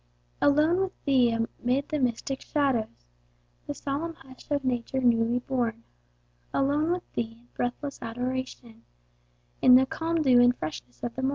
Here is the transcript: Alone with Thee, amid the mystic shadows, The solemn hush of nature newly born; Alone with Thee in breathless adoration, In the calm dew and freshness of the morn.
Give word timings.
Alone 0.41 0.79
with 0.81 1.05
Thee, 1.05 1.29
amid 1.29 1.89
the 1.89 1.99
mystic 1.99 2.41
shadows, 2.41 3.05
The 3.67 3.75
solemn 3.75 4.15
hush 4.15 4.49
of 4.49 4.65
nature 4.65 4.99
newly 4.99 5.37
born; 5.37 5.83
Alone 6.55 6.91
with 6.93 7.03
Thee 7.13 7.37
in 7.41 7.49
breathless 7.53 8.01
adoration, 8.01 8.83
In 9.61 9.75
the 9.75 9.85
calm 9.85 10.23
dew 10.23 10.41
and 10.41 10.57
freshness 10.57 11.03
of 11.03 11.13
the 11.15 11.21
morn. 11.21 11.29